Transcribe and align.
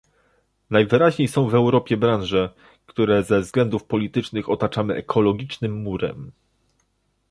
Najwyraźniej 0.69 1.27
są 1.27 1.49
w 1.49 1.55
Europie 1.55 1.97
branże, 1.97 2.49
które 2.85 3.23
ze 3.23 3.39
względów 3.41 3.83
politycznych 3.85 4.49
otaczamy 4.49 4.95
ekologicznym 4.95 5.81
murem 5.83 6.31